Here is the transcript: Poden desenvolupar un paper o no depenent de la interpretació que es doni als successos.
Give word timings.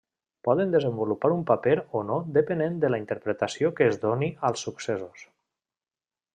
Poden 0.45 0.71
desenvolupar 0.75 1.29
un 1.35 1.43
paper 1.51 1.73
o 1.99 2.01
no 2.07 2.17
depenent 2.39 2.81
de 2.85 2.91
la 2.95 3.01
interpretació 3.03 3.73
que 3.81 3.89
es 3.93 4.03
doni 4.07 4.33
als 4.51 4.67
successos. 4.69 5.31